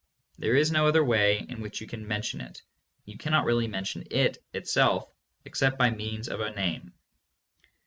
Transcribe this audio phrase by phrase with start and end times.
[0.39, 2.63] There is no other way in which you can mention it.
[3.05, 5.07] You cannot really mention it itself
[5.45, 6.93] except by means of a name.